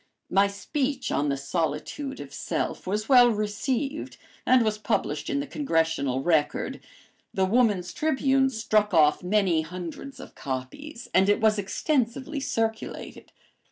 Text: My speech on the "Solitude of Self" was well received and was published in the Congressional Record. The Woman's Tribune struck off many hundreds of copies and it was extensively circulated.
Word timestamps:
My 0.31 0.47
speech 0.47 1.11
on 1.11 1.29
the 1.29 1.37
"Solitude 1.37 2.19
of 2.19 2.33
Self" 2.33 2.87
was 2.87 3.07
well 3.07 3.29
received 3.29 4.17
and 4.47 4.63
was 4.65 4.79
published 4.79 5.29
in 5.29 5.41
the 5.41 5.45
Congressional 5.45 6.23
Record. 6.23 6.79
The 7.35 7.45
Woman's 7.45 7.93
Tribune 7.93 8.49
struck 8.49 8.95
off 8.95 9.21
many 9.21 9.61
hundreds 9.61 10.19
of 10.19 10.33
copies 10.33 11.07
and 11.13 11.29
it 11.29 11.39
was 11.39 11.59
extensively 11.59 12.39
circulated. 12.39 13.31